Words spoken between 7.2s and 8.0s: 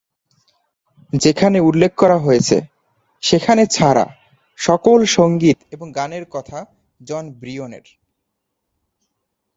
ব্রিওনের।